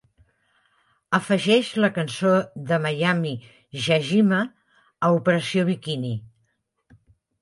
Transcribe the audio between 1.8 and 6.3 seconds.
la cançó de Maimi Yajima a Operación Bikini.